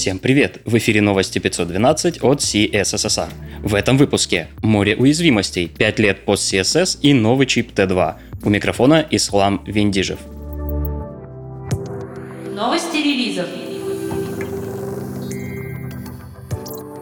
Всем 0.00 0.18
привет! 0.18 0.62
В 0.64 0.78
эфире 0.78 1.02
новости 1.02 1.38
512 1.38 2.24
от 2.24 2.38
CSSR. 2.38 3.28
В 3.62 3.74
этом 3.74 3.98
выпуске 3.98 4.48
море 4.62 4.96
уязвимостей, 4.96 5.68
5 5.68 5.98
лет 5.98 6.24
пост 6.24 6.54
CSS 6.54 7.00
и 7.02 7.12
новый 7.12 7.44
чип 7.46 7.72
T2. 7.74 8.14
У 8.42 8.48
микрофона 8.48 9.06
Ислам 9.10 9.62
Виндижев. 9.66 10.20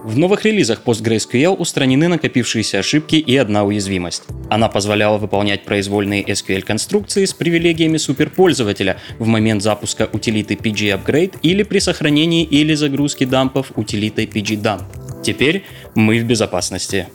В 0.08 0.16
новых 0.16 0.46
релизах 0.46 0.80
PostgreSQL 0.86 1.54
устранены 1.54 2.08
накопившиеся 2.08 2.78
ошибки 2.78 3.16
и 3.16 3.36
одна 3.36 3.64
уязвимость. 3.64 4.22
Она 4.48 4.70
позволяла 4.70 5.18
выполнять 5.18 5.66
произвольные 5.66 6.22
SQL-конструкции 6.24 7.26
с 7.26 7.34
привилегиями 7.34 7.98
суперпользователя 7.98 9.02
в 9.18 9.26
момент 9.26 9.62
запуска 9.62 10.08
утилиты 10.10 10.54
pg-upgrade 10.54 11.34
или 11.42 11.62
при 11.62 11.80
сохранении 11.80 12.42
или 12.42 12.72
загрузке 12.72 13.26
дампов 13.26 13.72
утилитой 13.76 14.24
pg-dump. 14.24 14.84
Теперь 15.22 15.66
мы 15.94 16.18
в 16.20 16.24
безопасности. 16.24 17.08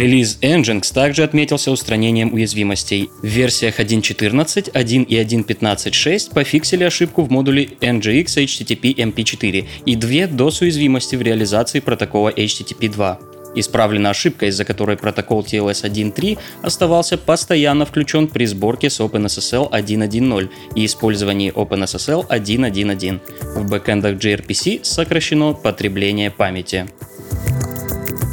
Релиз 0.00 0.38
Nginx 0.40 0.94
также 0.94 1.24
отметился 1.24 1.70
устранением 1.70 2.32
уязвимостей. 2.32 3.10
В 3.20 3.26
версиях 3.26 3.80
1.14, 3.80 4.70
1 4.72 5.02
и 5.02 5.14
1.15.6 5.16 6.32
пофиксили 6.32 6.84
ошибку 6.84 7.20
в 7.20 7.30
модуле 7.30 7.66
NGX 7.82 8.24
HTTP 8.24 8.94
MP4 8.94 9.68
и 9.84 9.96
две 9.96 10.22
DOS 10.22 10.62
уязвимости 10.62 11.16
в 11.16 11.22
реализации 11.22 11.80
протокола 11.80 12.30
HTTP 12.30 12.88
2. 12.90 13.20
Исправлена 13.56 14.08
ошибка, 14.08 14.46
из-за 14.46 14.64
которой 14.64 14.96
протокол 14.96 15.42
TLS 15.42 15.84
1.3 15.84 16.38
оставался 16.62 17.18
постоянно 17.18 17.84
включен 17.84 18.26
при 18.26 18.46
сборке 18.46 18.88
с 18.88 19.00
OpenSSL 19.00 19.70
1.1.0 19.70 20.48
и 20.76 20.86
использовании 20.86 21.52
OpenSSL 21.52 22.26
1.1.1. 22.26 23.20
В 23.54 23.68
бэкэндах 23.68 24.14
gRPC 24.14 24.82
сокращено 24.82 25.52
потребление 25.52 26.30
памяти. 26.30 26.86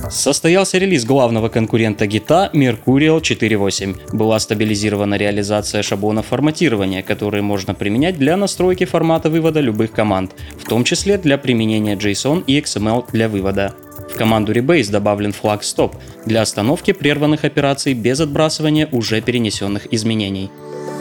Состоялся 0.10 0.78
релиз 0.78 1.06
главного 1.06 1.50
конкурента 1.50 2.06
Git 2.06 2.52
Mercurial 2.54 3.20
4.8. 3.20 4.16
Была 4.16 4.40
стабилизирована 4.40 5.16
реализация 5.16 5.84
шаблонов 5.84 6.28
форматирования, 6.28 7.04
которые 7.04 7.42
можно 7.42 7.74
применять 7.74 8.18
для 8.18 8.38
настройки 8.38 8.86
формата 8.86 9.30
вывода 9.30 9.60
любых 9.60 9.92
команд, 9.92 10.32
в 10.58 10.66
том 10.66 10.84
числе 10.84 11.18
для 11.18 11.38
применения 11.38 11.96
JSON 11.96 12.44
и 12.48 12.60
XML 12.60 13.06
для 13.12 13.28
вывода. 13.28 13.74
В 14.10 14.16
команду 14.16 14.54
Rebase 14.54 14.92
добавлен 14.92 15.34
флаг 15.34 15.62
Stop 15.62 15.96
для 16.26 16.42
остановки 16.42 16.94
прерванных 16.94 17.44
операций 17.44 17.94
без 17.94 18.20
отбрасывания 18.20 18.88
уже 18.92 19.22
перенесенных 19.22 19.92
изменений. 19.94 20.50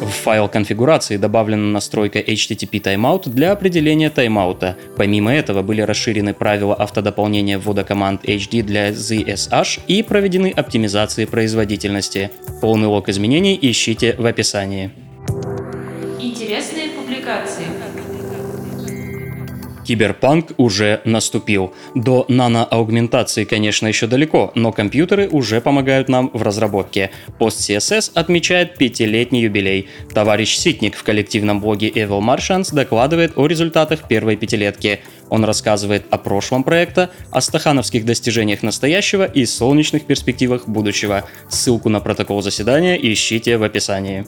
В 0.01 0.11
файл 0.11 0.49
конфигурации 0.49 1.17
добавлена 1.17 1.73
настройка 1.73 2.19
HTTP 2.19 2.83
Timeout 2.83 3.29
для 3.31 3.53
определения 3.53 4.11
таймаута. 4.11 4.77
Помимо 4.97 5.33
этого 5.33 5.63
были 5.63 5.81
расширены 5.81 6.35
правила 6.35 6.75
автодополнения 6.75 7.59
ввода 7.59 7.83
команд 7.83 8.25
HD 8.25 8.63
для 8.63 8.91
ZSH 8.91 9.81
и 9.87 10.03
проведены 10.03 10.53
оптимизации 10.55 11.25
производительности. 11.25 12.31
Полный 12.61 12.89
лог 12.89 13.09
изменений 13.09 13.59
ищите 13.61 14.15
в 14.19 14.27
описании. 14.27 15.06
Киберпанк 19.87 20.53
уже 20.57 21.01
наступил. 21.05 21.73
До 21.95 22.25
наноаугментации, 22.29 23.45
конечно, 23.45 23.87
еще 23.87 24.07
далеко, 24.07 24.51
но 24.55 24.73
компьютеры 24.73 25.29
уже 25.29 25.61
помогают 25.61 26.09
нам 26.09 26.31
в 26.33 26.43
разработке. 26.43 27.11
Пост 27.39 27.61
CSS 27.61 28.11
отмечает 28.15 28.77
пятилетний 28.77 29.43
юбилей. 29.43 29.89
Товарищ 30.13 30.57
Ситник 30.57 30.97
в 30.97 31.05
коллективном 31.05 31.61
блоге 31.61 31.89
Evil 31.89 32.21
Martians 32.21 32.75
докладывает 32.75 33.39
о 33.39 33.47
результатах 33.47 34.09
первой 34.09 34.37
пятилетки. 34.37 35.01
Он 35.29 35.45
рассказывает 35.45 36.05
о 36.11 36.19
прошлом 36.19 36.65
проекта, 36.65 37.11
о 37.31 37.41
стахановских 37.41 38.05
достижениях 38.05 38.63
настоящего 38.63 39.25
и 39.25 39.47
солнечных 39.47 40.05
перспективах 40.05 40.69
будущего. 40.69 41.25
Ссылку 41.49 41.89
на 41.89 42.01
протокол 42.01 42.43
заседания 42.43 42.97
ищите 42.97 43.57
в 43.57 43.63
описании. 43.63 44.27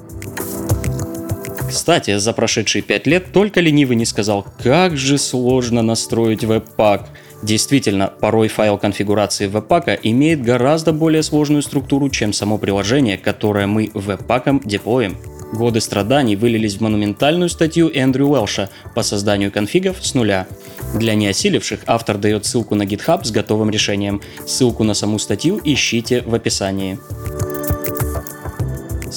Кстати, 1.68 2.16
за 2.16 2.32
прошедшие 2.32 2.82
5 2.82 3.06
лет 3.06 3.32
только 3.32 3.60
ленивый 3.60 3.96
не 3.96 4.06
сказал, 4.06 4.46
как 4.62 4.96
же 4.96 5.18
сложно 5.18 5.82
настроить 5.82 6.44
веб-пак. 6.44 7.10
Действительно, 7.42 8.08
порой 8.08 8.48
файл 8.48 8.78
конфигурации 8.78 9.46
веб-пака 9.46 9.94
имеет 9.94 10.42
гораздо 10.42 10.92
более 10.92 11.22
сложную 11.22 11.62
структуру, 11.62 12.08
чем 12.08 12.32
само 12.32 12.58
приложение, 12.58 13.18
которое 13.18 13.66
мы 13.66 13.90
веб-паком 13.94 14.60
деплоим. 14.64 15.16
Годы 15.52 15.80
страданий 15.80 16.36
вылились 16.36 16.76
в 16.76 16.80
монументальную 16.80 17.48
статью 17.48 17.90
Эндрю 17.94 18.28
Уэлша 18.28 18.70
по 18.94 19.02
созданию 19.02 19.52
конфигов 19.52 19.96
с 20.00 20.14
нуля. 20.14 20.46
Для 20.94 21.14
неосиливших 21.14 21.80
автор 21.86 22.18
дает 22.18 22.44
ссылку 22.44 22.74
на 22.74 22.82
GitHub 22.82 23.24
с 23.24 23.30
готовым 23.30 23.70
решением. 23.70 24.20
Ссылку 24.46 24.84
на 24.84 24.94
саму 24.94 25.18
статью 25.18 25.60
ищите 25.62 26.22
в 26.22 26.34
описании. 26.34 26.98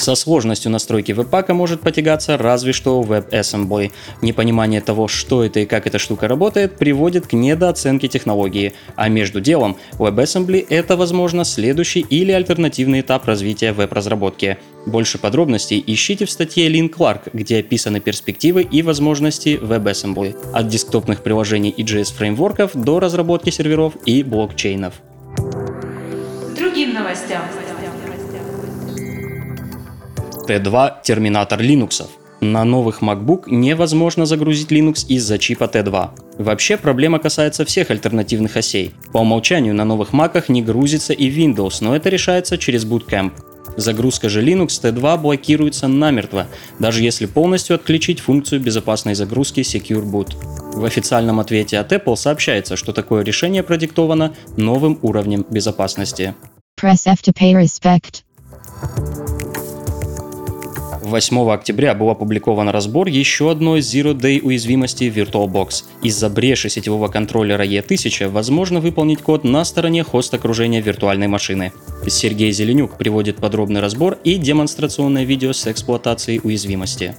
Со 0.01 0.15
сложностью 0.15 0.71
настройки 0.71 1.11
веб-пака 1.11 1.53
может 1.53 1.81
потягаться 1.81 2.35
разве 2.35 2.73
что 2.73 2.99
WebAssembly. 3.03 3.91
Непонимание 4.23 4.81
того, 4.81 5.07
что 5.07 5.43
это 5.43 5.59
и 5.59 5.67
как 5.67 5.85
эта 5.85 5.99
штука 5.99 6.27
работает, 6.27 6.75
приводит 6.75 7.27
к 7.27 7.33
недооценке 7.33 8.07
технологии. 8.07 8.73
А 8.95 9.09
между 9.09 9.41
делом, 9.41 9.77
WebAssembly— 9.99 10.65
это, 10.69 10.97
возможно, 10.97 11.43
следующий 11.43 11.99
или 11.99 12.31
альтернативный 12.31 13.01
этап 13.01 13.27
развития 13.27 13.73
веб-разработки. 13.73 14.57
Больше 14.87 15.19
подробностей 15.19 15.83
ищите 15.85 16.25
в 16.25 16.31
статье 16.31 16.67
Лин 16.67 16.89
Кларк, 16.89 17.25
где 17.31 17.59
описаны 17.59 17.99
перспективы 17.99 18.63
и 18.63 18.81
возможности 18.81 19.59
WebAssembly. 19.61 20.35
От 20.51 20.67
десктопных 20.67 21.21
приложений 21.21 21.75
и 21.77 21.83
JS-фреймворков 21.83 22.71
до 22.73 22.99
разработки 22.99 23.51
серверов 23.51 23.93
и 24.07 24.23
блокчейнов. 24.23 24.95
Другим 26.57 26.95
новостям. 26.95 27.43
T2 30.51 30.95
терминатор 31.01 31.61
Linux. 31.61 32.05
На 32.41 32.65
новых 32.65 33.01
MacBook 33.01 33.43
невозможно 33.47 34.25
загрузить 34.25 34.69
Linux 34.69 35.05
из-за 35.07 35.37
чипа 35.37 35.63
T2. 35.63 36.09
Вообще 36.39 36.75
проблема 36.75 37.19
касается 37.19 37.63
всех 37.63 37.89
альтернативных 37.89 38.57
осей. 38.57 38.91
По 39.13 39.19
умолчанию 39.19 39.73
на 39.73 39.85
новых 39.85 40.11
Mac'ах 40.11 40.45
не 40.49 40.61
грузится 40.61 41.13
и 41.13 41.29
Windows, 41.29 41.77
но 41.79 41.95
это 41.95 42.09
решается 42.09 42.57
через 42.57 42.85
Bootcamp. 42.85 43.31
Загрузка 43.77 44.27
же 44.27 44.43
Linux 44.43 44.81
T2 44.81 45.19
блокируется 45.19 45.87
намертво, 45.87 46.47
даже 46.79 47.01
если 47.01 47.27
полностью 47.27 47.77
отключить 47.77 48.19
функцию 48.19 48.59
безопасной 48.59 49.13
загрузки 49.15 49.61
Secure 49.61 50.03
Boot. 50.03 50.35
В 50.73 50.83
официальном 50.83 51.39
ответе 51.39 51.79
от 51.79 51.93
Apple 51.93 52.17
сообщается, 52.17 52.75
что 52.75 52.91
такое 52.91 53.23
решение 53.23 53.63
продиктовано 53.63 54.33
новым 54.57 54.99
уровнем 55.01 55.45
безопасности. 55.49 56.35
Press 56.77 57.05
F 57.05 57.21
to 57.21 57.31
pay 57.33 57.53
respect. 57.53 58.23
8 61.11 61.51
октября 61.51 61.93
был 61.93 62.09
опубликован 62.09 62.69
разбор 62.69 63.07
еще 63.07 63.51
одной 63.51 63.81
Zero 63.81 64.13
Day 64.13 64.39
уязвимости 64.41 65.03
VirtualBox. 65.03 65.83
Из-за 66.03 66.29
бреши 66.29 66.69
сетевого 66.69 67.09
контроллера 67.09 67.65
E1000 67.65 68.29
возможно 68.29 68.79
выполнить 68.79 69.21
код 69.21 69.43
на 69.43 69.65
стороне 69.65 70.03
хост 70.03 70.33
окружения 70.33 70.79
виртуальной 70.79 71.27
машины. 71.27 71.73
Сергей 72.07 72.53
Зеленюк 72.53 72.97
приводит 72.97 73.37
подробный 73.37 73.81
разбор 73.81 74.19
и 74.23 74.37
демонстрационное 74.37 75.25
видео 75.25 75.51
с 75.51 75.67
эксплуатацией 75.67 76.39
уязвимости. 76.41 77.13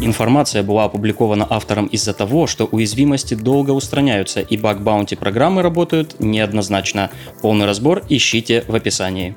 Информация 0.00 0.64
была 0.64 0.84
опубликована 0.84 1.46
автором 1.48 1.86
из-за 1.86 2.12
того, 2.12 2.48
что 2.48 2.64
уязвимости 2.66 3.34
долго 3.34 3.70
устраняются 3.70 4.40
и 4.40 4.56
баг-баунти 4.56 5.14
программы 5.14 5.62
работают 5.62 6.16
неоднозначно. 6.18 7.10
Полный 7.42 7.66
разбор 7.66 8.02
ищите 8.08 8.64
в 8.66 8.74
описании. 8.74 9.36